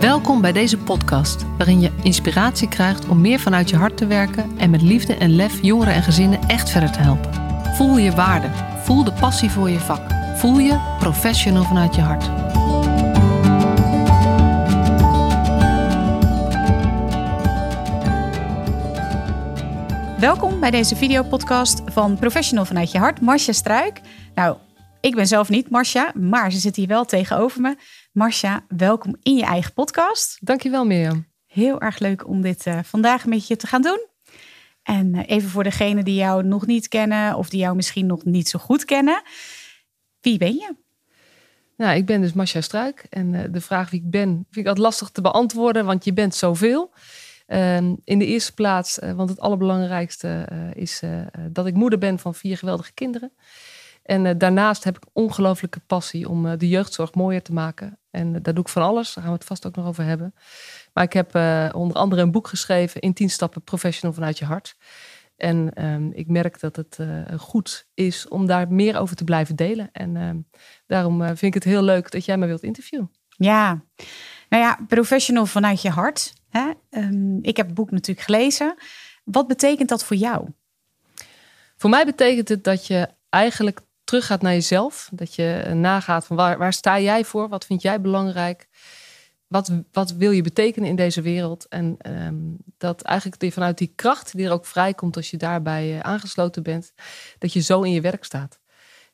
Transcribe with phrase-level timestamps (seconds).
[0.00, 4.58] Welkom bij deze podcast, waarin je inspiratie krijgt om meer vanuit je hart te werken
[4.58, 7.34] en met liefde en lef jongeren en gezinnen echt verder te helpen.
[7.74, 8.50] Voel je waarde,
[8.82, 12.30] voel de passie voor je vak, voel je professional vanuit je hart.
[20.20, 24.00] Welkom bij deze videopodcast van Professional vanuit je hart, Marcia Struik.
[24.34, 24.56] Nou,
[25.00, 27.76] ik ben zelf niet Marcia, maar ze zit hier wel tegenover me.
[28.18, 30.38] Marcia, welkom in je eigen podcast.
[30.40, 31.26] Dankjewel Mirjam.
[31.46, 34.06] Heel erg leuk om dit uh, vandaag met je te gaan doen.
[34.82, 38.24] En uh, even voor degenen die jou nog niet kennen of die jou misschien nog
[38.24, 39.22] niet zo goed kennen.
[40.20, 40.74] Wie ben je?
[41.76, 43.06] Nou, ik ben dus Marcia Struik.
[43.10, 46.12] En uh, de vraag wie ik ben, vind ik altijd lastig te beantwoorden, want je
[46.12, 46.92] bent zoveel.
[47.46, 51.02] Ehm, in de eerste plaats, want het allerbelangrijkste is
[51.50, 53.32] dat ik moeder ben van vier geweldige kinderen.
[54.08, 57.98] En uh, daarnaast heb ik ongelooflijke passie om uh, de jeugdzorg mooier te maken.
[58.10, 59.14] En uh, daar doe ik van alles.
[59.14, 60.34] Daar gaan we het vast ook nog over hebben.
[60.92, 61.34] Maar ik heb
[61.74, 64.76] onder andere een boek geschreven in 10 stappen professional vanuit je hart.
[65.36, 66.98] En ehm, ik merk dat het
[67.36, 69.88] goed is om daar meer over te blijven delen.
[69.92, 70.38] En ehm,
[70.86, 73.10] daarom vind ik het heel leuk dat jij me wilt interviewen.
[73.28, 73.82] Ja,
[74.48, 76.32] nou ja, professional vanuit je hart.
[76.48, 76.70] Hè?
[76.90, 78.74] Um, ik heb het boek natuurlijk gelezen.
[79.24, 80.48] Wat betekent dat voor jou?
[81.76, 85.08] Voor mij betekent het dat je eigenlijk teruggaat naar jezelf.
[85.12, 87.48] Dat je nagaat van waar, waar sta jij voor?
[87.48, 88.68] Wat vind jij belangrijk?
[89.46, 91.68] Wat, wat wil je betekenen in deze wereld?
[91.68, 92.36] En ehm,
[92.78, 96.92] dat eigenlijk vanuit die kracht die er ook vrijkomt als je daarbij uh, aangesloten bent,
[97.38, 98.60] dat je zo in je werk staat.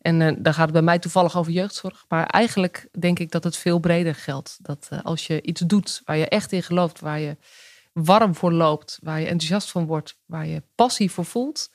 [0.01, 2.05] En uh, dan gaat het bij mij toevallig over jeugdzorg.
[2.09, 4.59] Maar eigenlijk denk ik dat het veel breder geldt.
[4.63, 7.37] Dat als je iets doet waar je echt in gelooft, waar je
[7.93, 11.71] warm voor loopt, waar je enthousiast van wordt, waar je passie voor voelt,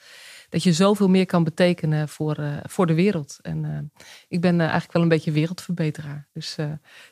[0.50, 3.40] dat je zoveel meer kan betekenen voor, uh, voor de wereld.
[3.42, 6.28] En uh, ik ben uh, eigenlijk wel een beetje wereldverbeteraar.
[6.34, 6.56] Dus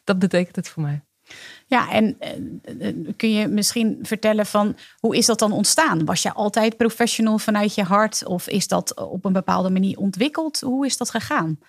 [0.04, 1.02] dat betekent het voor mij.
[1.66, 2.18] Ja, en
[3.16, 6.06] kun je misschien vertellen van hoe is dat dan ontstaan?
[6.06, 10.60] Was je altijd professional vanuit je hart of is dat op een bepaalde manier ontwikkeld?
[10.60, 11.60] Hoe is dat gegaan?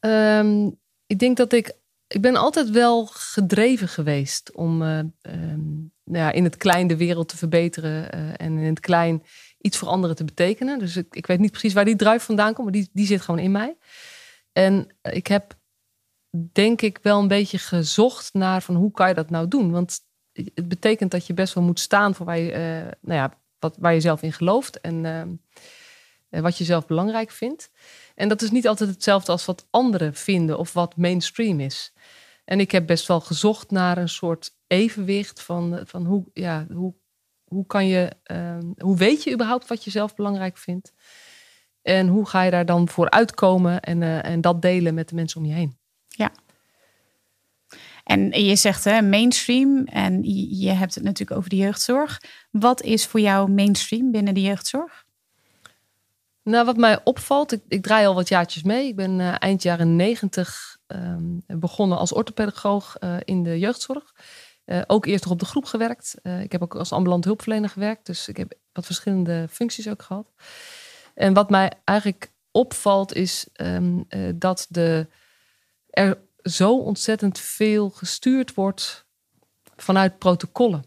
[0.00, 1.78] Um, ik denk dat ik
[2.10, 6.96] ik ben altijd wel gedreven geweest om uh, um, nou ja, in het klein de
[6.96, 9.22] wereld te verbeteren uh, en in het klein
[9.60, 10.78] iets voor anderen te betekenen.
[10.78, 13.20] Dus ik, ik weet niet precies waar die drive vandaan komt, maar die, die zit
[13.20, 13.76] gewoon in mij.
[14.52, 15.58] En ik heb
[16.52, 19.70] denk ik wel een beetje gezocht naar van hoe kan je dat nou doen?
[19.70, 20.00] Want
[20.32, 23.76] het betekent dat je best wel moet staan voor waar je, uh, nou ja, wat,
[23.78, 25.04] waar je zelf in gelooft en
[26.30, 27.70] uh, wat je zelf belangrijk vindt.
[28.14, 31.92] En dat is niet altijd hetzelfde als wat anderen vinden of wat mainstream is.
[32.44, 36.94] En ik heb best wel gezocht naar een soort evenwicht van, van hoe, ja, hoe
[37.50, 40.92] hoe kan je, ehm, hoe weet je überhaupt wat je zelf belangrijk vindt?
[41.82, 45.14] En hoe ga je daar dan voor uitkomen en, uh, en dat delen met de
[45.14, 45.78] mensen om je heen?
[46.08, 46.32] Ja.
[48.04, 50.22] En je zegt hè, mainstream en
[50.58, 52.20] je hebt het natuurlijk over de jeugdzorg.
[52.50, 55.04] Wat is voor jou mainstream binnen de jeugdzorg?
[56.42, 58.86] Nou, wat mij opvalt, ik, ik draai al wat jaartjes mee.
[58.86, 64.14] Ik ben uh, eind jaren negentig um, begonnen als orthopedagoog uh, in de jeugdzorg.
[64.66, 66.14] Uh, ook eerst nog op de groep gewerkt.
[66.22, 68.06] Uh, ik heb ook als ambulant hulpverlener gewerkt.
[68.06, 70.32] Dus ik heb wat verschillende functies ook gehad.
[71.14, 75.06] En wat mij eigenlijk opvalt is um, uh, dat de,
[75.90, 79.06] er zo ontzettend veel gestuurd wordt
[79.76, 80.84] vanuit protocollen.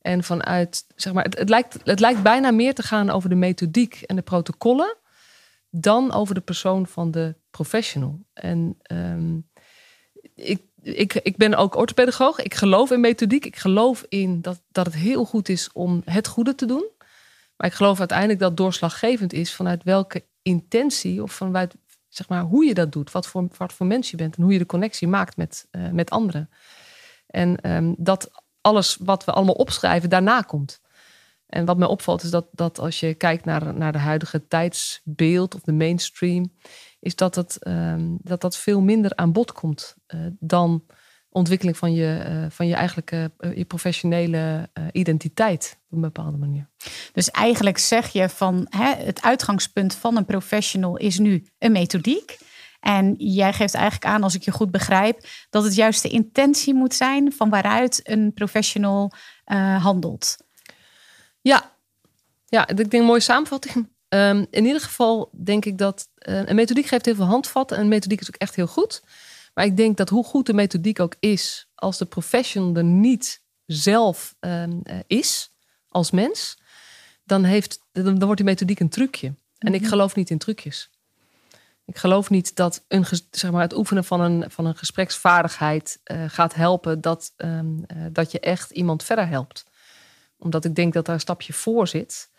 [0.00, 3.34] En vanuit, zeg maar, het, het, lijkt, het lijkt bijna meer te gaan over de
[3.34, 4.96] methodiek en de protocollen
[5.70, 8.26] dan over de persoon van de professional.
[8.32, 9.50] En um,
[10.34, 12.38] ik ik, ik ben ook orthopedagoog.
[12.38, 13.44] Ik geloof in methodiek.
[13.44, 16.86] Ik geloof in dat, dat het heel goed is om het goede te doen.
[17.56, 21.74] Maar ik geloof uiteindelijk dat doorslaggevend is vanuit welke intentie of vanuit
[22.08, 23.12] zeg maar, hoe je dat doet.
[23.12, 25.90] Wat voor, wat voor mens je bent en hoe je de connectie maakt met, uh,
[25.90, 26.50] met anderen.
[27.26, 28.30] En um, dat
[28.60, 30.80] alles wat we allemaal opschrijven daarna komt.
[31.46, 35.54] En wat mij opvalt is dat, dat als je kijkt naar, naar de huidige tijdsbeeld
[35.54, 36.52] of de mainstream,
[37.04, 40.84] is dat, het, um, dat dat veel minder aan bod komt uh, dan
[41.28, 46.70] ontwikkeling van je, uh, van je eigenlijke uh, je professionele identiteit op een bepaalde manier.
[47.12, 52.38] Dus eigenlijk zeg je van hè, het uitgangspunt van een professional is nu een methodiek.
[52.80, 56.74] En jij geeft eigenlijk aan, als ik je goed begrijp, dat het juist de intentie
[56.74, 59.12] moet zijn van waaruit een professional
[59.78, 60.36] handelt.
[61.40, 61.76] Ja,
[62.46, 63.92] ja ik denk een mooie samenvatting.
[64.08, 67.76] Um, in ieder geval denk ik dat een methodiek geeft heel veel handvatten.
[67.76, 69.02] En een methodiek is ook echt heel goed.
[69.54, 73.42] Maar ik denk dat hoe goed de methodiek ook is, als de professional er niet
[73.66, 75.52] zelf um, uh, is
[75.88, 76.58] als mens,
[77.24, 79.34] dan, heeft, dan, wordt die methodiek een trucje.
[79.58, 79.90] En ik mhm.
[79.90, 80.90] geloof niet in trucjes.
[81.86, 86.24] Ik geloof niet dat een, zeg maar, het oefenen van een, van een gespreksvaardigheid uh,
[86.26, 89.64] gaat helpen dat, um, uh, dat je echt iemand verder helpt.
[90.38, 92.30] Omdat ik denk dat daar een stapje voor zit.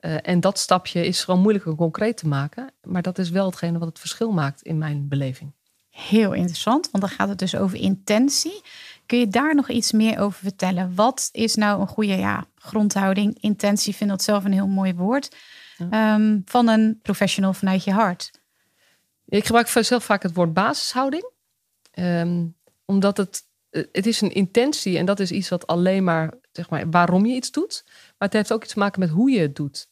[0.00, 2.72] Uh, en dat stapje is gewoon moeilijk en concreet te maken.
[2.82, 5.52] Maar dat is wel hetgene wat het verschil maakt in mijn beleving.
[5.90, 8.60] Heel interessant, want dan gaat het dus over intentie.
[9.06, 10.94] Kun je daar nog iets meer over vertellen?
[10.94, 13.38] Wat is nou een goede ja, grondhouding?
[13.40, 15.36] Intentie, vind dat zelf een heel mooi woord.
[15.76, 16.14] Ja.
[16.14, 18.30] Um, van een professional vanuit je hart.
[19.26, 21.30] Ik gebruik zelf vaak het woord basishouding.
[21.98, 26.70] Um, omdat het, het is een intentie en dat is iets wat alleen maar, zeg
[26.70, 27.84] maar, waarom je iets doet.
[28.20, 29.88] Maar het heeft ook iets te maken met hoe je het doet.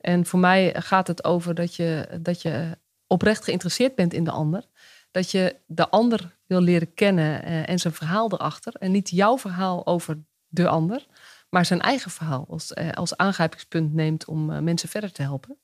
[0.00, 4.30] En voor mij gaat het over dat je, dat je oprecht geïnteresseerd bent in de
[4.30, 4.64] ander.
[5.10, 8.74] Dat je de ander wil leren kennen eh, en zijn verhaal erachter.
[8.74, 11.06] En niet jouw verhaal over de ander,
[11.50, 15.58] maar zijn eigen verhaal als, eh, als aangrijpingspunt neemt om eh, mensen verder te helpen.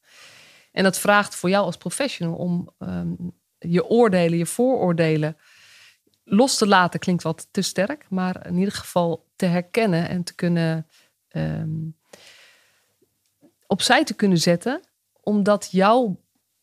[0.73, 5.37] En dat vraagt voor jou als professional om um, je oordelen, je vooroordelen
[6.25, 7.01] los te laten.
[7.01, 10.87] Klinkt wat te sterk, maar in ieder geval te herkennen en te kunnen
[11.29, 11.99] um,
[13.71, 14.81] opzij te kunnen zetten,
[15.21, 16.21] omdat jouw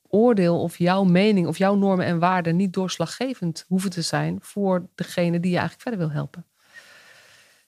[0.10, 4.90] oordeel of jouw mening of jouw normen en waarden niet doorslaggevend hoeven te zijn voor
[4.96, 6.46] degene die je eigenlijk verder wil helpen.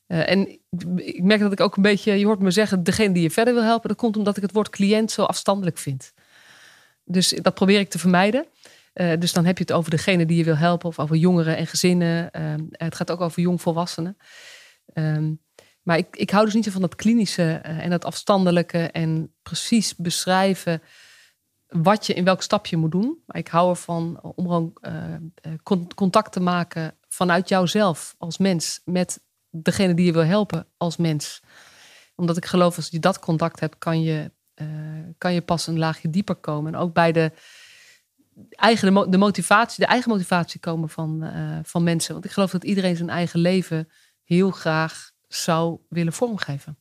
[0.07, 0.59] Uh, en
[0.95, 3.53] ik merk dat ik ook een beetje, je hoort me zeggen, degene die je verder
[3.53, 6.13] wil helpen, dat komt omdat ik het woord cliënt zo afstandelijk vind.
[7.03, 8.45] Dus dat probeer ik te vermijden.
[8.93, 11.57] Uh, dus dan heb je het over degene die je wil helpen, of over jongeren
[11.57, 12.29] en gezinnen.
[12.37, 14.17] Uh, het gaat ook over jongvolwassenen.
[14.93, 15.39] Um,
[15.81, 19.95] maar ik, ik hou dus niet van dat klinische uh, en dat afstandelijke en precies
[19.95, 20.81] beschrijven
[21.67, 23.23] wat je in welk stapje moet doen.
[23.25, 24.73] Maar ik hou ervan om gewoon
[25.95, 31.41] contact te maken vanuit jouzelf als mens met degene die je wil helpen als mens.
[32.15, 34.31] Omdat ik geloof als je dat contact hebt, kan je
[35.17, 36.73] kan je pas een laagje dieper komen.
[36.73, 37.31] En ook bij de
[38.49, 41.31] eigen de, motivatie, de eigen motivatie komen van,
[41.63, 42.13] van mensen.
[42.13, 43.89] Want ik geloof dat iedereen zijn eigen leven
[44.23, 46.77] heel graag zou willen vormgeven.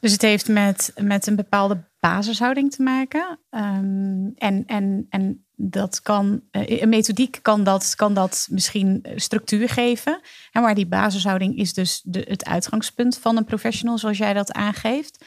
[0.00, 3.38] Dus het heeft met, met een bepaalde basishouding te maken.
[3.50, 9.68] Um, en, en, en dat kan, uh, een methodiek kan dat, kan dat misschien structuur
[9.68, 10.20] geven.
[10.52, 14.52] En maar die basishouding is dus de, het uitgangspunt van een professional, zoals jij dat
[14.52, 15.24] aangeeft.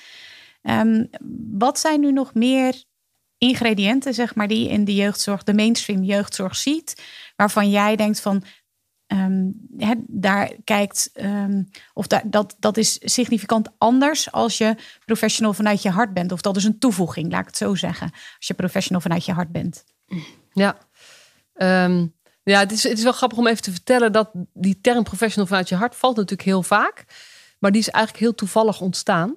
[0.61, 1.09] Um,
[1.51, 2.83] wat zijn nu nog meer
[3.37, 7.03] ingrediënten, zeg maar, die je in de jeugdzorg, de mainstream jeugdzorg ziet,
[7.35, 8.43] waarvan jij denkt van,
[9.07, 9.54] um,
[10.07, 14.75] daar kijkt, um, of dat, dat is significant anders als je
[15.06, 18.12] professional vanuit je hart bent, of dat is een toevoeging, laat ik het zo zeggen,
[18.12, 19.83] als je professional vanuit je hart bent.
[20.54, 20.77] Ja,
[22.44, 25.48] ja het, is, het is wel grappig om even te vertellen dat die term professional
[25.48, 27.06] vanuit je hart valt natuurlijk heel vaak,
[27.59, 29.36] maar die is eigenlijk heel toevallig ontstaan.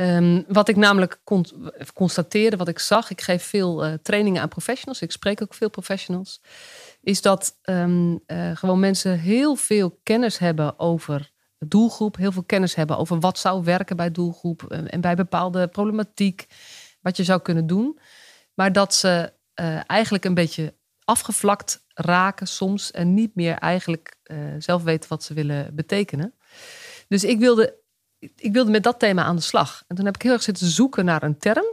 [0.00, 1.46] Um, wat ik namelijk kon,
[1.94, 5.70] constateerde, wat ik zag, ik geef veel uh, trainingen aan professionals, ik spreek ook veel
[5.70, 6.40] professionals,
[7.00, 12.74] is dat um, uh, gewoon mensen heel veel kennis hebben over doelgroep, heel veel kennis
[12.74, 16.46] hebben over wat zou werken bij doelgroep uh, en bij bepaalde problematiek,
[17.00, 17.98] wat je zou kunnen doen,
[18.54, 19.32] maar dat ze
[19.86, 20.74] eigenlijk een beetje
[21.04, 24.16] afgevlakt raken soms en niet meer eigenlijk
[24.58, 26.34] zelf weten wat ze willen betekenen.
[27.08, 27.77] Dus ik wilde
[28.18, 29.84] ik wilde met dat thema aan de slag.
[29.86, 31.64] En toen heb ik heel erg zitten zoeken naar een term.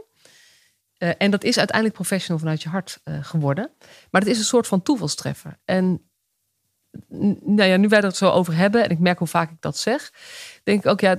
[0.98, 3.70] Uh, en dat is uiteindelijk professional vanuit je hart uh, geworden.
[4.10, 5.58] Maar het is een soort van toevalstreffer.
[5.64, 6.10] En
[7.08, 9.78] nou ja, nu wij het zo over hebben, en ik merk hoe vaak ik dat
[9.78, 10.12] zeg,
[10.62, 11.16] denk ik ook, ja,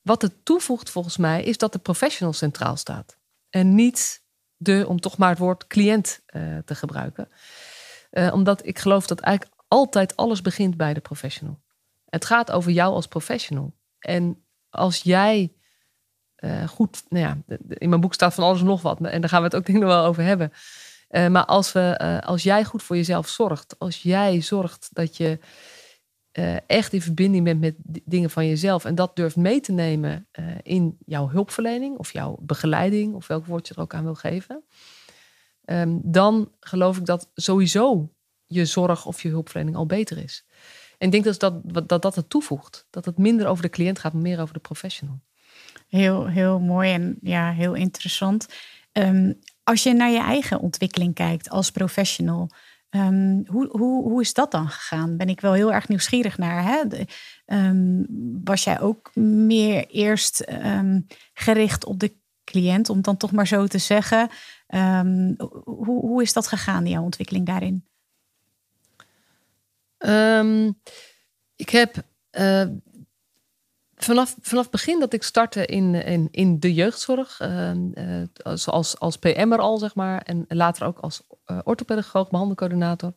[0.00, 3.18] wat het toevoegt volgens mij, is dat de professional centraal staat.
[3.50, 4.22] En niet
[4.56, 7.28] de, om toch maar het woord cliënt uh, te gebruiken.
[8.10, 11.60] omdat ik geloof dat eigenlijk altijd alles begint bij de professional.
[12.04, 13.74] Het gaat over jou als professional.
[14.00, 15.52] En als jij
[16.36, 19.00] uh, goed, nou ja, in mijn boek staat van alles nog wat.
[19.00, 20.52] En daar gaan we het ook denk ik nog wel over hebben.
[21.10, 25.16] Uh, maar als, we, uh, als jij goed voor jezelf zorgt, als jij zorgt dat
[25.16, 25.38] je
[26.66, 30.28] echt in verbinding bent met dingen van jezelf en dat durft mee te nemen
[30.62, 34.64] in jouw hulpverlening of jouw begeleiding of welk woord je er ook aan wil geven,
[35.64, 38.14] um, dan geloof ik dat sowieso
[38.46, 40.46] je zorg of je hulpverlening al beter is.
[41.00, 42.86] En ik denk dus dat dat, dat, het toevoegt.
[42.90, 45.20] Dat het minder over de cliënt gaat, maar meer over de professional.
[45.88, 48.48] Heel, heel mooi en ja, heel interessant.
[48.92, 52.50] Um, als je naar je eigen ontwikkeling kijkt als professional,
[52.90, 55.16] um, hoe, hoe, hoe is dat dan gegaan?
[55.16, 56.64] Ben ik wel heel erg nieuwsgierig naar.
[56.64, 56.86] Hè?
[56.86, 57.06] De,
[57.46, 58.06] um,
[58.44, 60.44] was jij ook meer eerst
[61.32, 62.14] gericht op de
[62.44, 64.28] cliënt, om dan toch maar zo te zeggen?
[65.64, 67.89] hoe, hoe is dat gegaan, jouw ontwikkeling daarin?
[70.06, 70.80] Um,
[71.56, 71.94] ik heb
[72.32, 72.64] uh,
[73.94, 78.22] vanaf, vanaf het begin dat ik startte in, in, in de jeugdzorg, uh,
[78.66, 83.12] als, als PM'er al, zeg maar, en later ook als uh, orthopedagoog, behandelcoördinator,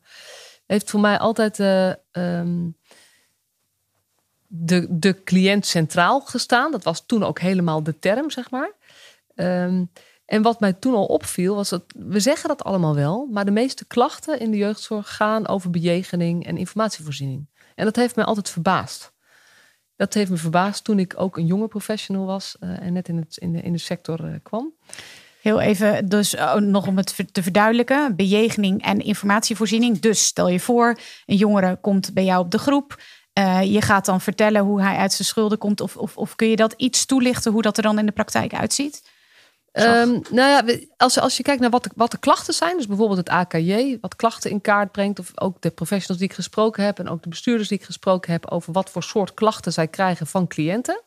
[0.65, 1.59] heeft voor mij altijd
[2.11, 2.77] um,
[4.47, 6.71] de, de cliënt centraal gestaan.
[6.71, 8.71] Dat was toen ook helemaal de term, zeg maar.
[10.33, 13.51] En wat mij toen al opviel, was dat we zeggen dat allemaal wel, maar de
[13.51, 17.47] meeste klachten in de jeugdzorg gaan over bejegening en informatievoorziening.
[17.75, 19.13] En dat heeft mij altijd verbaasd.
[19.95, 23.17] Dat heeft me verbaasd toen ik ook een jonge professional was uh, en net in,
[23.17, 24.73] het, in, de, in de sector uh, kwam.
[25.41, 29.99] Heel even, dus oh, nog om het te verduidelijken: bejegening en informatievoorziening.
[29.99, 33.01] Dus stel je voor, een jongere komt bij jou op de groep.
[33.39, 35.81] Uh, je gaat dan vertellen hoe hij uit zijn schulden komt.
[35.81, 38.53] Of, of, of kun je dat iets toelichten hoe dat er dan in de praktijk
[38.53, 39.12] uitziet?
[39.73, 42.87] Um, nou ja, als, als je kijkt naar wat de, wat de klachten zijn, dus
[42.87, 46.83] bijvoorbeeld het AKJ, wat klachten in kaart brengt, of ook de professionals die ik gesproken
[46.83, 49.87] heb en ook de bestuurders die ik gesproken heb over wat voor soort klachten zij
[49.87, 51.01] krijgen van cliënten,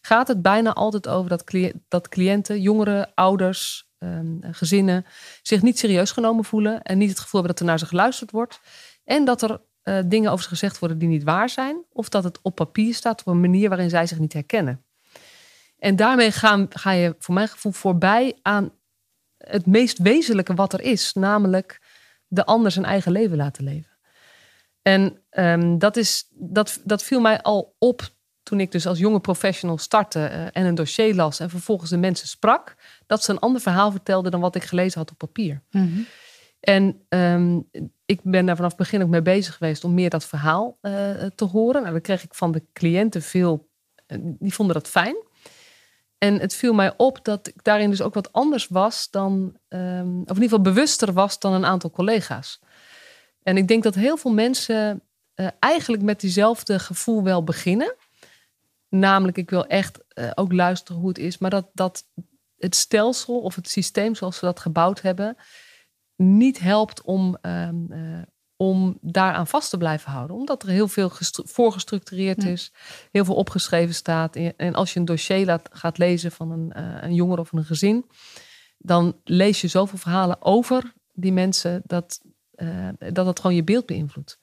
[0.00, 1.44] gaat het bijna altijd over dat,
[1.88, 5.06] dat cliënten, jongeren, ouders, um, gezinnen
[5.42, 8.30] zich niet serieus genomen voelen en niet het gevoel hebben dat er naar ze geluisterd
[8.30, 8.60] wordt
[9.04, 12.24] en dat er uh, dingen over ze gezegd worden die niet waar zijn, of dat
[12.24, 14.84] het op papier staat op een manier waarin zij zich niet herkennen.
[15.80, 18.72] En daarmee gaan, ga je voor mijn gevoel voorbij aan
[19.36, 21.80] het meest wezenlijke wat er is, namelijk
[22.26, 23.98] de ander zijn eigen leven laten leven.
[24.82, 28.08] En um, dat, is, dat, dat viel mij al op
[28.42, 31.96] toen ik dus als jonge professional startte uh, en een dossier las en vervolgens de
[31.96, 35.62] mensen sprak, dat ze een ander verhaal vertelden dan wat ik gelezen had op papier.
[35.70, 36.06] Mm -hmm.
[36.60, 37.68] En um,
[38.04, 40.92] ik ben daar vanaf het begin ook mee bezig geweest om meer dat verhaal uh,
[41.34, 41.80] te horen.
[41.80, 43.68] Nou, dan kreeg ik van de cliënten veel,
[44.06, 45.16] uh, die vonden dat fijn.
[46.20, 49.32] En het viel mij op dat ik daarin dus ook wat anders was dan,
[49.68, 52.60] um, of in ieder geval bewuster was dan een aantal collega's.
[53.42, 55.02] En ik denk dat heel veel mensen
[55.34, 57.94] uh, eigenlijk met diezelfde gevoel wel beginnen.
[58.88, 62.04] Namelijk, ik wil echt uh, ook luisteren hoe het is, maar dat, dat
[62.56, 65.36] het stelsel of het systeem zoals we dat gebouwd hebben,
[66.16, 68.22] niet helpt om, um, uh,
[68.60, 70.36] om daaraan vast te blijven houden.
[70.36, 72.72] Omdat er heel veel voorgestructureerd is,
[73.12, 74.36] heel veel opgeschreven staat.
[74.56, 77.64] En als je een dossier laat, gaat lezen van een, uh, een jonger of een
[77.64, 78.10] gezin,
[78.78, 82.20] dan lees je zoveel verhalen over die mensen dat
[82.56, 84.40] uh, dat, het gewoon je beeld beïnvloedt.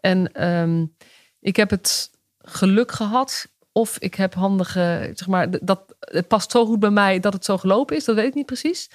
[0.00, 0.96] En um,
[1.40, 6.66] ik heb het geluk gehad, of ik heb handige, zeg maar, dat het past zo
[6.66, 8.90] goed bij mij dat het zo gelopen is, dat weet ik niet precies.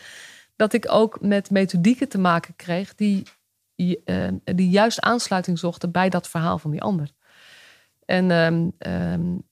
[0.56, 3.24] Dat ik ook met methodieken te maken kreeg die
[4.56, 7.12] die juist aansluiting zochten bij dat verhaal van die ander.
[8.06, 9.44] En um, um,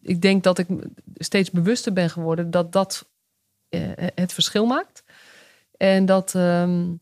[0.00, 0.66] ik denk dat ik
[1.14, 3.08] steeds bewuster ben geworden dat dat
[3.70, 5.04] uh, het verschil maakt.
[5.76, 7.00] En dat, um,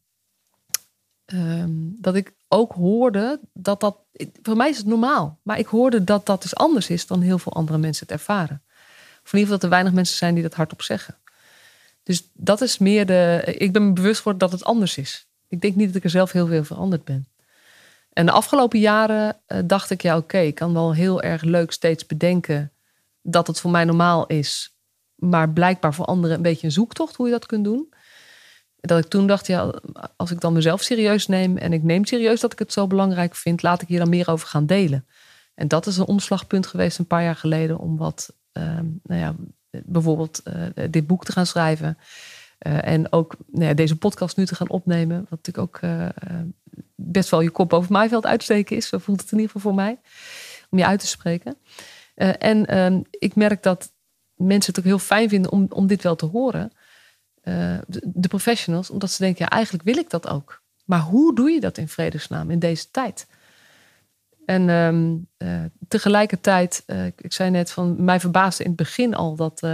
[2.01, 3.97] dat ik ook hoorde dat dat.
[4.43, 7.39] Voor mij is het normaal, maar ik hoorde dat dat dus anders is dan heel
[7.39, 8.63] veel andere mensen het ervaren.
[9.25, 11.17] Of in ieder geval dat er weinig mensen zijn die dat hardop zeggen.
[12.03, 13.43] Dus dat is meer de.
[13.59, 15.27] Ik ben me bewust geworden dat het anders is.
[15.53, 17.27] Ik denk niet dat ik er zelf heel veel veranderd ben.
[18.13, 21.73] En de afgelopen jaren uh, dacht ik, ja oké, ik kan wel heel erg leuk
[21.73, 22.73] steeds bedenken
[23.23, 24.77] dat het voor mij normaal is.
[25.15, 27.95] Maar blijkbaar voor anderen een beetje een zoektocht hoe je dat kunt doen.
[28.77, 29.81] Dat ik toen dacht, ja,
[30.17, 33.35] als ik dan mezelf serieus neem en ik neem serieus dat ik het zo belangrijk
[33.35, 35.07] vind, laat ik hier dan meer over gaan delen.
[35.55, 39.35] En dat is een omslagpunt geweest een paar jaar geleden om wat, uh, nou ja,
[39.71, 41.99] bijvoorbeeld uh, dit boek te gaan schrijven.
[42.67, 45.27] Uh, en ook nou ja, deze podcast nu te gaan opnemen.
[45.29, 46.09] Wat natuurlijk ook uh,
[46.95, 48.89] best wel je kop over maaiveld uitsteken is.
[48.89, 50.01] Zo voelt het in ieder geval voor mij.
[50.71, 51.57] Om je uit te spreken.
[52.39, 53.93] En ehm, ik merk dat
[54.35, 56.73] mensen het ook heel fijn vinden om, om dit wel te horen.
[57.87, 58.91] De, professionals.
[58.91, 60.63] Omdat ze denken, ja eigenlijk wil ik dat ook.
[60.85, 63.27] Maar hoe doe je dat in vredesnaam in deze tijd?
[64.45, 65.29] En um,
[65.89, 66.85] tegelijkertijd,
[67.17, 69.67] ik zei net van, mij verbaasde in het begin al dat,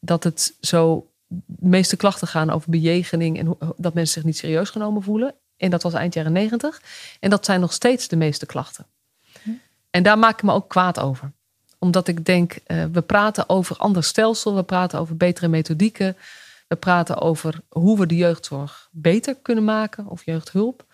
[0.00, 4.70] dat het zo de meeste klachten gaan over bejegening en dat mensen zich niet serieus
[4.70, 5.34] genomen voelen.
[5.56, 6.82] En dat was eind jaren negentig.
[7.20, 8.86] En dat zijn nog steeds de meeste klachten.
[9.42, 9.50] Hm.
[9.90, 11.32] En daar maak ik me ook kwaad over.
[11.78, 16.16] Omdat ik denk, uh, we praten over ander stelsel, we praten over betere methodieken.
[16.68, 20.84] We praten over hoe we de jeugdzorg beter kunnen maken of jeugdhulp.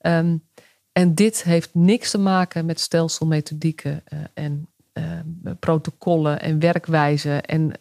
[0.00, 0.48] Um,
[0.92, 7.72] en dit heeft niks te maken met stelselmethodieken uh, en uh, protocollen en werkwijzen en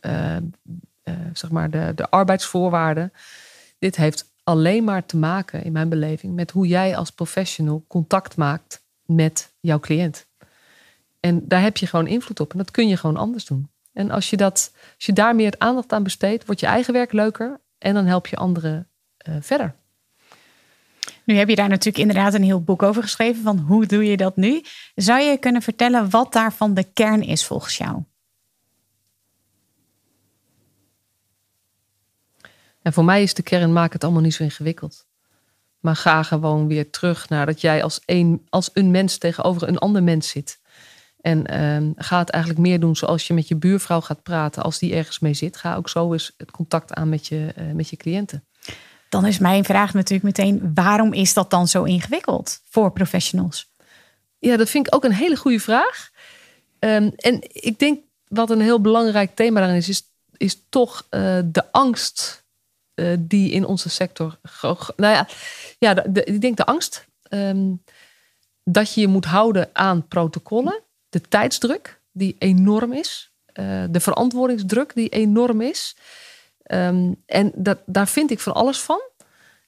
[1.33, 3.13] zeg maar de, de arbeidsvoorwaarden.
[3.79, 8.37] Dit heeft alleen maar te maken, in mijn beleving, met hoe jij als professional contact
[8.37, 10.27] maakt met jouw cliënt.
[11.19, 12.51] En daar heb je gewoon invloed op.
[12.51, 13.69] En dat kun je gewoon anders doen.
[13.93, 17.11] En als je, dat, als je daar meer aandacht aan besteedt, wordt je eigen werk
[17.11, 17.59] leuker.
[17.77, 18.87] En dan help je anderen
[19.27, 19.75] uh, verder.
[21.23, 24.17] Nu heb je daar natuurlijk inderdaad een heel boek over geschreven van hoe doe je
[24.17, 24.63] dat nu?
[24.95, 28.03] Zou je kunnen vertellen wat daarvan de kern is volgens jou?
[32.89, 35.05] En voor mij is de kern, maak het allemaal niet zo ingewikkeld.
[35.79, 39.77] Maar ga gewoon weer terug naar dat jij als een, als een mens tegenover een
[39.77, 40.59] ander mens zit.
[41.21, 44.79] En uh, ga het eigenlijk meer doen zoals je met je buurvrouw gaat praten als
[44.79, 45.57] die ergens mee zit.
[45.57, 48.43] Ga ook zo eens het contact aan met je, uh, met je cliënten.
[49.09, 53.73] Dan is mijn vraag natuurlijk meteen: waarom is dat dan zo ingewikkeld voor professionals?
[54.39, 56.09] Ja, dat vind ik ook een hele goede vraag.
[56.79, 60.03] Um, en ik denk wat een heel belangrijk thema daarin is, is,
[60.37, 62.47] is toch uh, de angst
[62.99, 64.39] uh, die in onze sector.
[64.95, 65.27] Nou ja,
[65.79, 67.83] ja ik denk de angst um,
[68.63, 74.93] dat je je moet houden aan protocollen, de tijdsdruk die enorm is, uh, de verantwoordingsdruk
[74.95, 75.95] die enorm is.
[76.71, 79.01] Um, en dat, daar vind ik van alles van.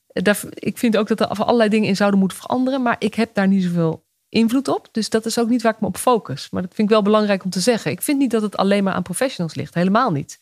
[0.08, 3.34] Daar, ik vind ook dat er allerlei dingen in zouden moeten veranderen, maar ik heb
[3.34, 4.88] daar niet zoveel invloed op.
[4.92, 6.50] Dus dat is ook niet waar ik me op focus.
[6.50, 7.92] Maar dat vind ik wel belangrijk om te zeggen.
[7.92, 9.74] Ik vind niet dat het alleen maar aan professionals ligt.
[9.74, 10.40] Helemaal niet.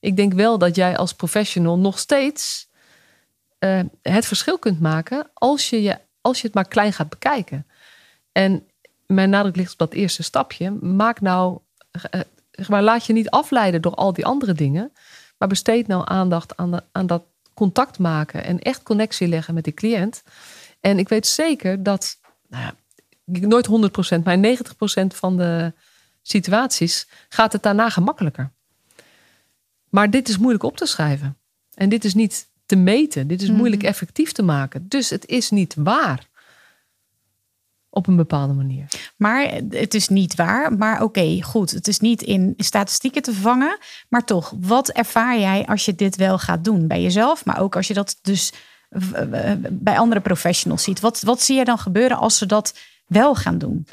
[0.00, 2.68] Ik denk wel dat jij als professional nog steeds
[3.58, 7.66] uh, het verschil kunt maken als je, je, als je het maar klein gaat bekijken.
[8.32, 8.66] En
[9.06, 10.70] mijn nadruk ligt op dat eerste stapje.
[10.70, 11.58] Maak nou,
[12.14, 12.20] uh,
[12.68, 14.92] maar laat je niet afleiden door al die andere dingen.
[15.38, 17.22] Maar besteed nou aandacht aan, de, aan dat
[17.54, 20.22] contact maken en echt connectie leggen met die cliënt.
[20.80, 22.74] En ik weet zeker dat, nou ja,
[23.24, 23.68] nooit
[24.18, 25.72] 100%, maar 90% van de
[26.22, 28.52] situaties gaat het daarna gemakkelijker.
[29.90, 31.36] Maar dit is moeilijk op te schrijven.
[31.74, 33.26] En dit is niet te meten.
[33.26, 33.56] Dit is mhm.
[33.56, 34.88] moeilijk effectief te maken.
[34.88, 36.28] Dus het is niet waar.
[37.92, 38.86] Op een bepaalde manier.
[39.16, 40.72] Maar het is niet waar.
[40.72, 41.70] Maar oké, goed.
[41.70, 43.78] Het is niet in statistieken te vangen.
[44.08, 46.86] Maar toch, wat ervaar jij als je dit wel gaat doen?
[46.86, 48.52] Bij jezelf, maar ook als je dat dus
[49.70, 51.00] bij andere professionals ziet.
[51.00, 53.86] Wat, wat zie je dan gebeuren als ze dat wel gaan doen?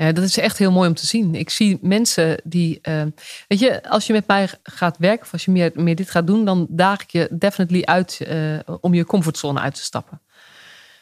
[0.00, 1.34] Ja, dat is echt heel mooi om te zien.
[1.34, 2.78] Ik zie mensen die.
[2.88, 3.02] Uh,
[3.48, 6.26] weet je, als je met mij gaat werken of als je meer, meer dit gaat
[6.26, 10.20] doen, dan daag ik je definitely uit uh, om je comfortzone uit te stappen.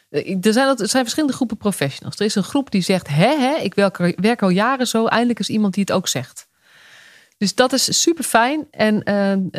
[0.09, 2.19] Eh, er zijn, zijn verschillende groepen professionals.
[2.19, 3.73] Er is een groep die zegt: hè, hè, ik
[4.15, 5.05] werk al jaren zo.
[5.05, 6.47] Eindelijk is iemand die het ook zegt.
[7.37, 8.67] Dus dat is super fijn.
[8.71, 9.03] En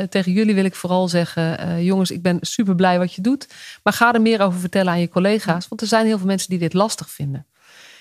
[0.08, 3.48] tegen jullie wil ik vooral zeggen: jongens, ik ben super blij wat je doet.
[3.82, 5.68] Maar ga er meer over vertellen aan je collega's.
[5.68, 7.46] Want er zijn heel veel mensen die dit lastig vinden.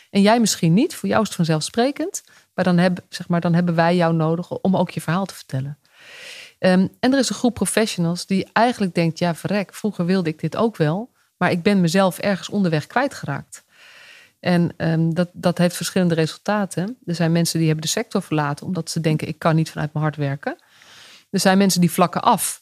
[0.10, 0.95] En jij misschien niet.
[0.95, 2.24] Voor jou is het vanzelfsprekend.
[2.54, 5.34] Maar dan, heb, zeg maar, dan hebben wij jou nodig om ook je verhaal te
[5.34, 5.78] vertellen.
[6.60, 10.39] Um, en er is een groep professionals die eigenlijk denkt: ja, verrek, vroeger wilde ik
[10.39, 11.12] dit ook wel.
[11.38, 13.63] Maar ik ben mezelf ergens onderweg kwijtgeraakt.
[14.39, 16.98] En um, dat, dat heeft verschillende resultaten.
[17.06, 19.93] Er zijn mensen die hebben de sector verlaten omdat ze denken: ik kan niet vanuit
[19.93, 20.58] mijn hart werken.
[21.30, 22.62] Er zijn mensen die vlakken af.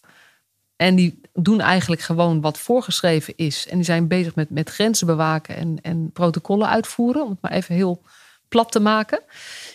[0.75, 3.67] En die doen eigenlijk gewoon wat voorgeschreven is.
[3.67, 7.23] En die zijn bezig met, met grenzen bewaken en, en protocollen uitvoeren.
[7.23, 8.01] Om het maar even heel
[8.47, 9.19] plat te maken.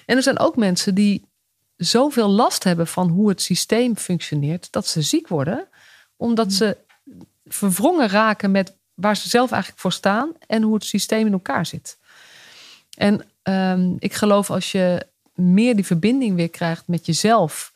[0.06, 1.24] En er zijn ook mensen die
[1.76, 4.72] zoveel last hebben van hoe het systeem functioneert.
[4.72, 5.68] Dat ze ziek worden.
[6.16, 6.54] Omdat hmm.
[6.54, 6.76] ze
[7.44, 10.32] verwrongen raken met waar ze zelf eigenlijk voor staan.
[10.46, 11.98] En hoe het systeem in elkaar zit.
[12.96, 17.71] En um, ik geloof als je meer die verbinding weer krijgt met jezelf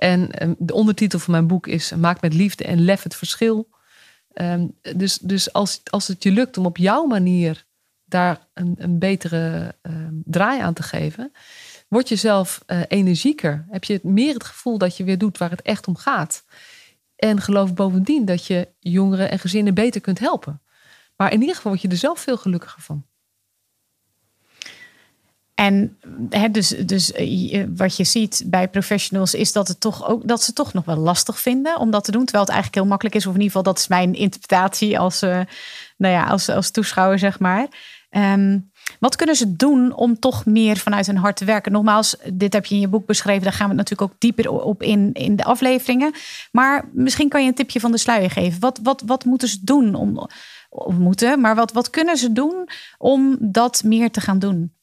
[0.00, 3.68] en ehm, de ondertitel van mijn boek is Maak met liefde en lef het verschil.
[4.32, 7.64] Ehm, dus dus als, als het je lukt om op jouw manier
[8.04, 11.32] daar een, een betere ehm, draai aan te geven,
[11.88, 13.66] word je zelf uh, energieker.
[13.70, 16.44] Heb je meer het gevoel dat je weer doet waar het echt om gaat.
[17.16, 20.62] En geloof bovendien dat je jongeren en gezinnen beter kunt helpen.
[21.16, 23.06] Maar in ieder geval word je er zelf veel gelukkiger van.
[25.60, 25.98] En
[26.50, 30.52] dus, dus eh, wat je ziet bij professionals is dat, het toch ook, dat ze
[30.52, 32.24] toch nog wel lastig vinden om dat te doen.
[32.24, 33.26] Terwijl het eigenlijk heel makkelijk is.
[33.26, 35.40] Of in ieder geval, dat is mijn interpretatie als, uh,
[35.96, 37.68] nou ja, als, als toeschouwer, zeg maar.
[38.10, 38.70] Um,
[39.00, 41.72] wat kunnen ze doen om toch meer vanuit hun hart te werken?
[41.72, 43.42] Nogmaals, dit heb je in je boek beschreven.
[43.42, 46.12] Daar gaan we natuurlijk ook dieper op in, in de afleveringen.
[46.52, 48.60] Maar misschien kan je een tipje van de sluier geven.
[48.60, 50.28] Wat, wat, wat moeten ze doen om.
[50.68, 52.68] Of moeten, maar wat, wat kunnen ze doen
[52.98, 54.78] om dat meer te gaan doen?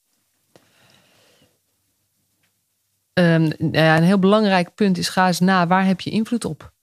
[3.20, 6.74] Um, ja, een heel belangrijk punt is: ga eens na waar heb je invloed op?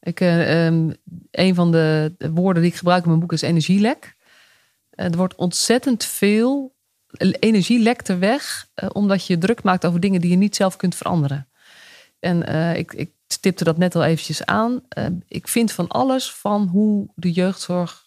[0.00, 0.94] Ik, uh, um,
[1.30, 4.16] een van de, woorden die ik gebruik in mijn boek is energielek.
[4.94, 6.74] Uh, er wordt ontzettend veel
[7.38, 10.76] energie lekt er weg, uh, omdat je druk maakt over dingen die je niet zelf
[10.76, 11.48] kunt veranderen.
[12.20, 12.42] En
[12.76, 14.80] ik, ik stipte dat net al eventjes aan.
[15.28, 18.06] ik vind van alles van hoe de jeugdzorg,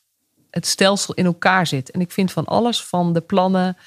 [0.49, 1.91] het stelsel in elkaar zit.
[1.91, 3.77] En ik vind van alles van de plannen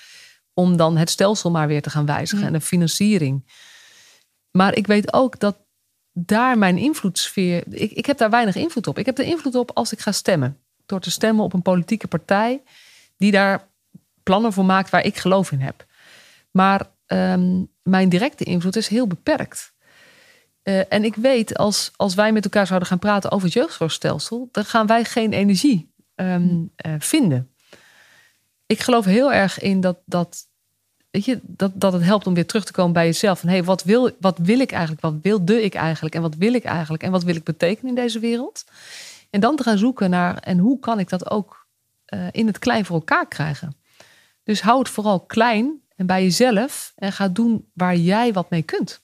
[0.59, 3.45] om dan het stelsel maar weer te gaan wijzigen en de financiering.
[4.51, 5.57] Maar ik weet ook dat
[6.13, 7.63] daar mijn invloedssfeer.
[7.71, 8.99] Ik, ik heb daar weinig invloed op.
[8.99, 10.59] Ik heb er invloed op als ik ga stemmen.
[10.87, 12.63] door te stemmen op een politieke partij
[13.17, 13.69] die daar
[14.23, 15.87] plannen voor maakt waar ik geloof in heb.
[16.51, 19.73] Maar ehm, mijn directe invloed is heel beperkt.
[20.63, 24.49] Uh, en ik weet, als, als wij met elkaar zouden gaan praten over het jeugdzorgstelsel,
[24.53, 27.51] dan gaan wij geen energie um, uh, vinden.
[28.69, 30.47] Ik geloof heel erg in dat, dat,
[31.11, 33.41] weet je, dat, dat het helpt om weer terug te komen bij jezelf.
[33.41, 35.03] Van hé, hey, wat, wil, wat wil ik eigenlijk?
[35.03, 36.15] Wat wilde ik eigenlijk?
[36.15, 37.03] En wat wil ik eigenlijk?
[37.03, 38.65] En wat wil ik betekenen in deze wereld?
[39.31, 41.67] En dan te gaan zoeken naar en hoe kan ik dat ook
[42.15, 43.77] uh, in het klein voor elkaar krijgen.
[44.43, 48.63] Dus hou het vooral klein en bij jezelf en ga doen waar jij wat mee
[48.63, 49.01] kunt.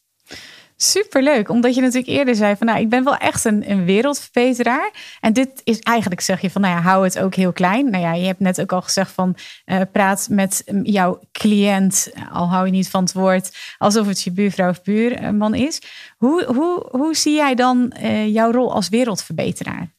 [0.91, 5.17] Superleuk, omdat je natuurlijk eerder zei van nou, ik ben wel echt een, een wereldverbeteraar.
[5.21, 7.91] En dit is eigenlijk zeg je van nou ja, hou het ook heel klein.
[7.91, 12.49] Nou ja, je hebt net ook al gezegd van uh, praat met jouw cliënt, al
[12.49, 15.81] hou je niet van het woord, alsof het je buurvrouw of buurman is.
[16.17, 19.93] Hoe, hoe, hoe zie jij dan uh, jouw rol als wereldverbeteraar?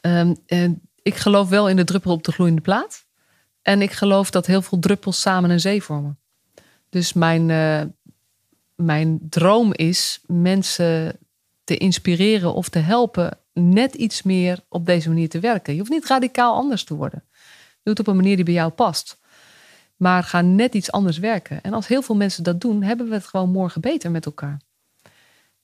[0.00, 0.70] Um, uh,
[1.02, 3.04] ik geloof wel in de druppel op de gloeiende plaat.
[3.62, 6.18] En ik geloof dat heel veel druppels samen een zee vormen.
[6.88, 7.50] Dus mijn,
[8.74, 11.18] mijn droom is mensen
[11.64, 15.72] te inspireren of te helpen net iets meer op deze manier te werken.
[15.72, 17.24] Je hoeft niet radicaal anders te worden.
[17.82, 19.20] Doe het op een manier die bij jou past.
[19.96, 21.62] Maar ga net iets anders werken.
[21.62, 24.60] En als heel veel mensen dat doen, hebben we het gewoon morgen beter met elkaar.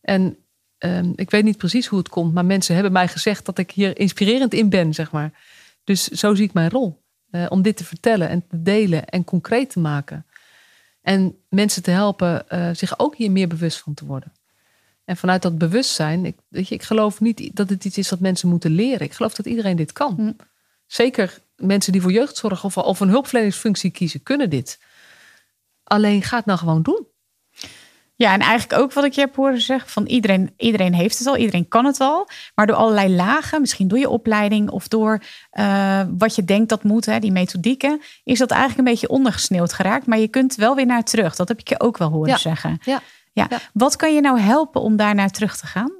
[0.00, 0.36] En
[0.78, 3.70] um, ik weet niet precies hoe het komt, maar mensen hebben mij gezegd dat ik
[3.70, 5.32] hier inspirerend in ben, zeg maar.
[5.84, 7.02] Dus zo zie ik mijn rol.
[7.30, 10.26] Uh, om dit te vertellen en te delen en concreet te maken.
[11.00, 14.32] En mensen te helpen uh, zich ook hier meer bewust van te worden.
[15.04, 18.20] En vanuit dat bewustzijn, ik, weet je, ik geloof niet dat het iets is dat
[18.20, 19.06] mensen moeten leren.
[19.06, 20.14] Ik geloof dat iedereen dit kan.
[20.14, 20.32] Hm.
[20.86, 24.80] Zeker mensen die voor jeugdzorg of, of een hulpverleningsfunctie kiezen, kunnen dit.
[25.84, 27.06] Alleen ga het nou gewoon doen.
[28.18, 31.26] Ja, en eigenlijk ook wat ik je heb horen zeggen: van iedereen, iedereen heeft het
[31.26, 32.28] al, iedereen kan het al.
[32.54, 36.82] Maar door allerlei lagen, misschien door je opleiding of door uh, wat je denkt dat
[36.82, 40.06] moet, hè, die methodieken, is dat eigenlijk een beetje ondergesneeuwd geraakt.
[40.06, 41.36] Maar je kunt wel weer naar terug.
[41.36, 42.36] Dat heb ik je ook wel horen ja.
[42.36, 42.78] zeggen.
[42.82, 43.00] Ja.
[43.32, 43.46] Ja.
[43.50, 43.58] ja.
[43.72, 45.92] Wat kan je nou helpen om daar naar terug te gaan?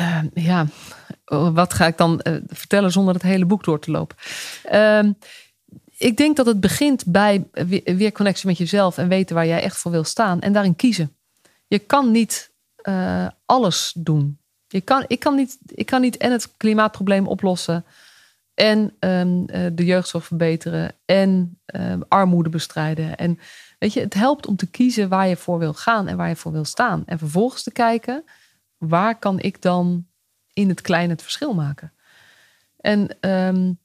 [0.00, 0.66] Uh, ja,
[1.52, 4.16] wat ga ik dan uh, vertellen zonder het hele boek door te lopen?
[6.00, 7.48] Ik denk dat het begint bij
[7.84, 11.16] weer connectie met jezelf en weten waar jij echt voor wil staan en daarin kiezen.
[11.66, 12.52] Je kan niet
[12.88, 14.38] uh, alles doen.
[14.66, 17.84] Je kan, ik, kan niet, ik kan niet en het klimaatprobleem oplossen
[18.54, 23.16] en um, uh, de jeugdzorg verbeteren en um, armoede bestrijden.
[23.16, 23.38] En
[23.78, 26.36] weet je, het helpt om te kiezen waar je voor wil gaan en waar je
[26.36, 27.02] voor wil staan.
[27.06, 28.24] En vervolgens te kijken,
[28.76, 30.06] waar kan ik dan
[30.52, 31.92] in het klein het verschil maken?
[32.76, 33.78] En um,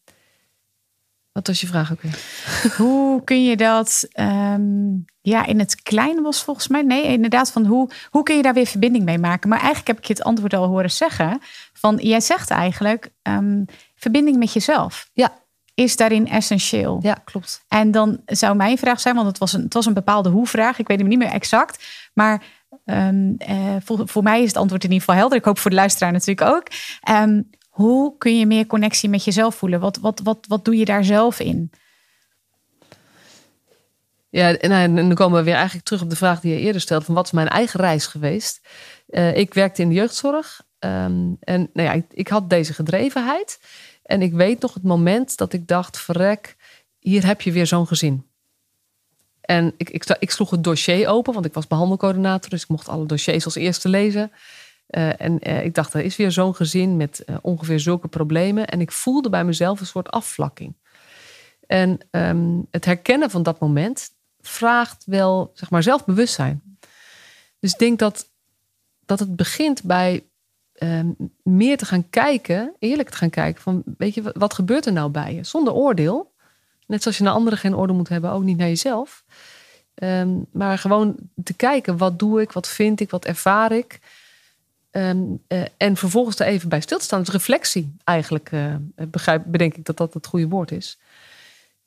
[1.35, 2.19] wat was je vraag ook weer?
[2.77, 6.81] Hoe kun je dat, um, ja, in het klein was volgens mij.
[6.81, 9.49] Nee, inderdaad, van hoe, hoe kun je daar weer verbinding mee maken?
[9.49, 11.39] Maar eigenlijk heb ik je het antwoord al horen zeggen.
[11.73, 15.09] Van, jij zegt eigenlijk, um, verbinding met jezelf.
[15.13, 15.43] Ja.
[15.73, 16.99] Is daarin essentieel.
[17.01, 17.63] Ja, klopt.
[17.67, 20.79] En dan zou mijn vraag zijn, want het was een, het was een bepaalde hoe-vraag.
[20.79, 21.85] Ik weet hem niet meer exact.
[22.13, 22.43] Maar
[22.85, 25.37] um, uh, voor, voor mij is het antwoord in ieder geval helder.
[25.37, 26.67] Ik hoop voor de luisteraar natuurlijk ook.
[27.09, 29.79] Um, hoe kun je meer connectie met jezelf voelen?
[29.79, 31.71] Wat, wat, wat, wat doe je daar zelf in?
[34.29, 37.05] Ja, en dan komen we weer eigenlijk terug op de vraag die je eerder stelde:
[37.05, 38.67] van wat is mijn eigen reis geweest?
[39.07, 43.59] Uh, ik werkte in de jeugdzorg um, en nou ja, ik, ik, had deze gedrevenheid.
[44.03, 46.55] En ik weet nog het moment dat ik dacht: verrek,
[46.99, 48.25] hier heb je weer zo'n gezin.
[49.41, 52.89] En ik, ik, ik sloeg het dossier open, want ik was behandelcoördinator, dus ik mocht
[52.89, 54.31] alle dossiers als eerste lezen.
[54.89, 58.67] Uh, en uh, ik dacht, er is weer zo'n gezin met uh, ongeveer zulke problemen.
[58.67, 60.75] En ik voelde bij mezelf een soort afvlakking.
[61.67, 64.09] En um, het herkennen van dat moment
[64.41, 66.77] vraagt wel, zeg maar, zelfbewustzijn.
[67.59, 68.29] Dus ik denk dat,
[69.05, 70.25] dat het begint bij
[70.79, 74.93] um, meer te gaan kijken, eerlijk te gaan kijken, van weet je, wat gebeurt er
[74.93, 75.43] nou bij je?
[75.43, 76.33] Zonder oordeel.
[76.87, 79.23] Net zoals je naar anderen geen oordeel moet hebben, ook niet naar jezelf.
[79.95, 83.99] Um, maar gewoon te kijken, wat doe ik, wat vind ik, wat ervaar ik?
[84.97, 87.19] Um, uh, en vervolgens er even bij stil te staan.
[87.19, 90.99] Dus reflectie eigenlijk, uh, begrijp, bedenk ik dat dat het goede woord is.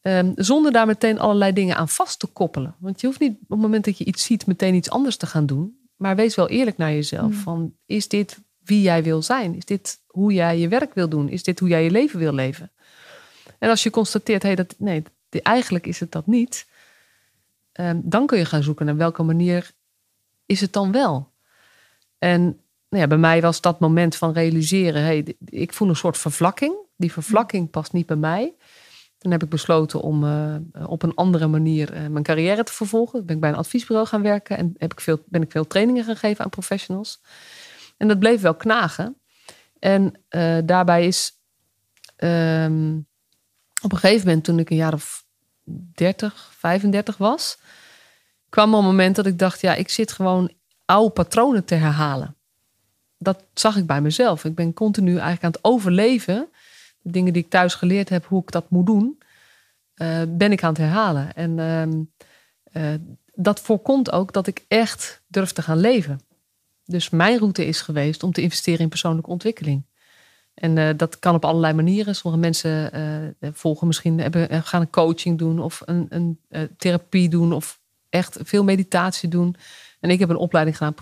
[0.03, 2.75] Um, zonder daar meteen allerlei dingen aan vast te koppelen.
[2.79, 5.27] Want je hoeft niet op het moment dat je iets ziet meteen iets anders te
[5.27, 5.79] gaan doen.
[5.97, 7.33] Maar wees wel eerlijk naar jezelf.
[7.33, 7.41] Mm.
[7.41, 9.57] Van, is dit wie jij wil zijn?
[9.57, 11.29] Is dit hoe jij je werk wil doen?
[11.29, 12.71] Is dit hoe jij je leven wil leven?
[13.59, 16.67] En als je constateert, hey, dat, nee, eigenlijk is het dat niet.
[17.73, 19.71] Um, dan kun je gaan zoeken naar welke manier
[20.47, 21.33] is het dan wel.
[22.19, 26.19] En nou ja, bij mij was dat moment van realiseren, hey, ik voel een soort
[26.19, 26.75] vervlakking.
[26.97, 28.55] Die vervlakking past niet bij mij.
[29.19, 30.55] Toen heb ik besloten om uh,
[30.87, 33.27] op een andere manier uh, mijn carrière te vervolgen.
[33.27, 36.05] Ben ik bij een adviesbureau gaan werken en heb ik veel, ben ik veel trainingen
[36.05, 37.21] gaan geven aan professionals.
[37.97, 39.17] En dat bleef wel knagen.
[39.79, 41.33] En uh, daarbij is
[42.17, 43.07] um,
[43.83, 45.25] op een gegeven moment, toen ik een jaar of
[45.95, 47.59] 30, 35 was,
[48.49, 50.53] kwam er een moment dat ik dacht: ja, ik zit gewoon
[50.85, 52.38] oude patronen te herhalen.
[53.19, 54.45] Dat zag ik bij mezelf.
[54.45, 56.49] Ik ben continu eigenlijk aan het overleven.
[57.03, 59.19] De dingen die ik thuis geleerd heb, hoe ik dat moet doen,
[60.03, 61.35] uh, ben ik aan het herhalen.
[61.35, 61.59] En
[62.73, 62.95] uh,
[63.35, 66.21] dat voorkomt ook dat ik echt durf te gaan leven.
[66.85, 69.87] Dus mijn route is geweest om te investeren in persoonlijke ontwikkeling.
[70.55, 72.15] En uh, dat kan op allerlei manieren.
[72.15, 76.41] Sommige mensen volgen misschien, hebben, gaan een coaching doen of een, een
[76.77, 79.57] therapie doen of echt veel meditatie doen.
[80.01, 80.95] En ik heb een opleiding gedaan,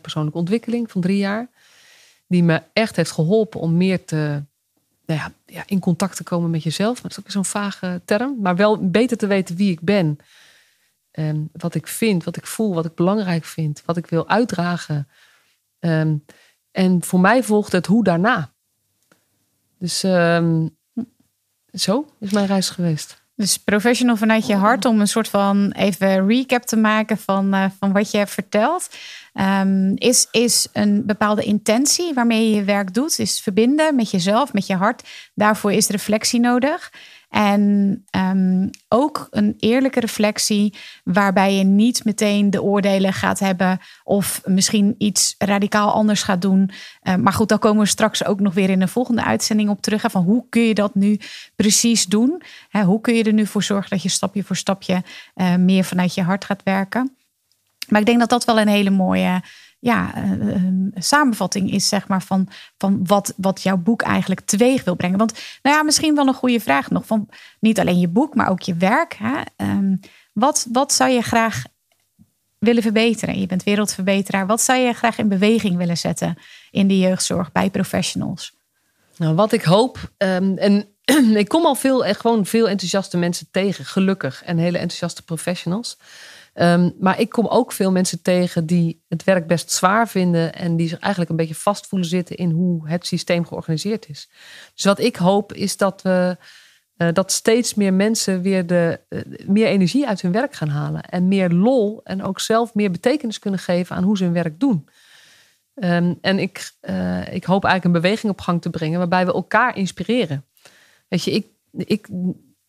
[0.00, 1.48] persoonlijke ontwikkeling van drie jaar.
[2.26, 4.42] Die me echt heeft geholpen om meer te,
[5.06, 7.00] nou ja, ja, in contact te komen met jezelf.
[7.00, 8.36] Dat is ook zo'n vage term.
[8.40, 10.18] Maar wel beter te weten wie ik ben.
[11.10, 15.08] En wat ik vind, wat ik voel, wat ik belangrijk vind, wat ik wil uitdragen.
[15.80, 16.24] Um,
[16.70, 18.52] en voor mij volgt het hoe daarna.
[19.78, 20.76] Dus um,
[21.72, 23.23] zo is mijn reis geweest.
[23.36, 27.64] Dus professional vanuit je hart om een soort van even recap te maken van, uh,
[27.78, 28.88] van wat je hebt verteld.
[29.34, 33.18] Um, is, is een bepaalde intentie waarmee je je werk doet.
[33.18, 35.08] Is verbinden met jezelf, met je hart.
[35.34, 36.92] Daarvoor is reflectie nodig.
[37.34, 44.40] En um, ook een eerlijke reflectie, waarbij je niet meteen de oordelen gaat hebben of
[44.44, 46.70] misschien iets radicaal anders gaat doen.
[47.02, 49.80] Uh, maar goed, daar komen we straks ook nog weer in een volgende uitzending op
[49.80, 50.04] terug.
[50.10, 51.20] Van hoe kun je dat nu
[51.56, 52.42] precies doen?
[52.68, 55.02] Hè, hoe kun je er nu voor zorgen dat je stapje voor stapje
[55.34, 57.16] uh, meer vanuit je hart gaat werken?
[57.88, 59.42] Maar ik denk dat dat wel een hele mooie
[59.84, 64.94] ja, een samenvatting is, zeg maar, van, van wat, wat jouw boek eigenlijk teweeg wil
[64.94, 65.18] brengen.
[65.18, 67.28] Want, nou ja, misschien wel een goede vraag nog van
[67.60, 69.16] niet alleen je boek, maar ook je werk.
[69.18, 69.40] Hè?
[69.56, 70.00] Um,
[70.32, 71.64] wat, wat zou je graag
[72.58, 73.40] willen verbeteren?
[73.40, 74.46] Je bent wereldverbeteraar.
[74.46, 76.38] Wat zou je graag in beweging willen zetten
[76.70, 78.56] in de jeugdzorg bij professionals?
[79.16, 80.88] Nou, wat ik hoop, um, en
[81.42, 85.96] ik kom al veel, gewoon veel enthousiaste mensen tegen, gelukkig, en hele enthousiaste professionals.
[86.54, 90.76] Um, maar ik kom ook veel mensen tegen die het werk best zwaar vinden en
[90.76, 94.30] die zich eigenlijk een beetje vast voelen zitten in hoe het systeem georganiseerd is.
[94.74, 96.36] Dus wat ik hoop is dat we
[96.96, 101.02] uh, dat steeds meer mensen weer de, uh, meer energie uit hun werk gaan halen
[101.02, 104.60] en meer lol en ook zelf meer betekenis kunnen geven aan hoe ze hun werk
[104.60, 104.88] doen.
[105.74, 109.32] Um, en ik, uh, ik hoop eigenlijk een beweging op gang te brengen waarbij we
[109.32, 110.44] elkaar inspireren.
[111.08, 112.08] Weet je, ik, ik,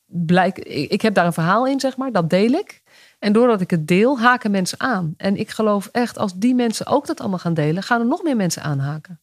[0.06, 2.82] blijk, ik heb daar een verhaal in, zeg maar, dat deel ik.
[3.19, 5.13] En doordat ik het deel, haken mensen aan.
[5.17, 8.23] En ik geloof echt, als die mensen ook dat allemaal gaan delen, gaan er nog
[8.23, 9.21] meer mensen aanhaken.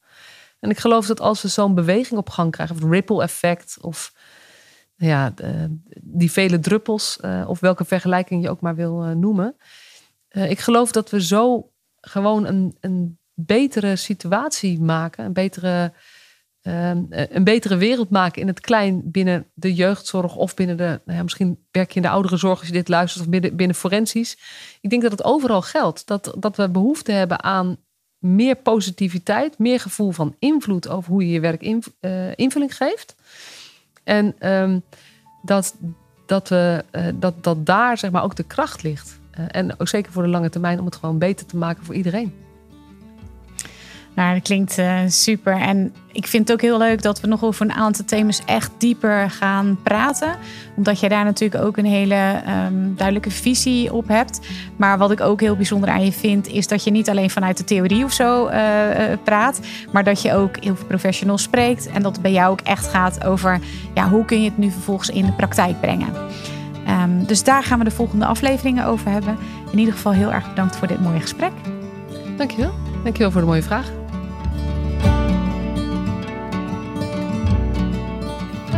[0.60, 4.12] En ik geloof dat als we zo'n beweging op gang krijgen, of ripple effect, of
[4.96, 5.34] ja,
[6.00, 9.56] die vele druppels, uh, of welke vergelijking je ook maar wil uh, noemen.
[10.30, 15.92] Uh, ik geloof dat we zo gewoon een, een betere situatie maken, een betere
[16.62, 21.00] Ehm, eh, een betere wereld maken in het klein binnen de jeugdzorg of binnen de,
[21.04, 24.38] nou misschien werk je in de ouderenzorg als je dit luistert, of binnen, binnen forensisch.
[24.80, 26.06] Ik denk dat het overal geldt.
[26.06, 27.76] Dat, dat we behoefte hebben aan
[28.18, 33.14] meer positiviteit, meer gevoel van invloed over hoe je je werk uh, invulling geeft.
[34.04, 34.82] En um,
[35.42, 35.74] dat,
[36.26, 39.20] dat, we, uh, dat, dat daar zeg maar ook de kracht ligt.
[39.48, 42.34] En ook zeker voor de lange termijn om het gewoon beter te maken voor iedereen.
[44.14, 45.60] Nou, dat klinkt uh, super.
[45.60, 48.70] En ik vind het ook heel leuk dat we nog over een aantal thema's echt
[48.78, 50.36] dieper gaan praten.
[50.76, 54.40] Omdat jij daar natuurlijk ook een hele um, duidelijke visie op hebt.
[54.76, 57.56] Maar wat ik ook heel bijzonder aan je vind, is dat je niet alleen vanuit
[57.56, 59.60] de theorie of zo uh, uh, praat.
[59.92, 61.86] Maar dat je ook heel veel professionals spreekt.
[61.86, 63.60] En dat het bij jou ook echt gaat over
[63.94, 66.08] ja, hoe kun je het nu vervolgens in de praktijk brengen.
[66.88, 69.36] Um, dus daar gaan we de volgende afleveringen over hebben.
[69.72, 71.52] In ieder geval heel erg bedankt voor dit mooie gesprek.
[72.36, 72.72] Dankjewel.
[73.02, 74.01] Dankjewel voor de mooie vraag.